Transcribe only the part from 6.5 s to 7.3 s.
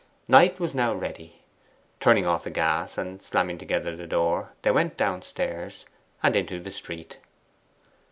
the street.